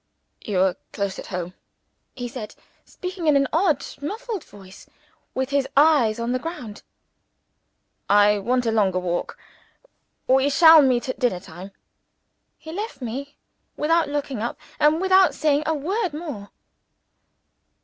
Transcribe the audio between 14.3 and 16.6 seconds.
up, and without saying a word more.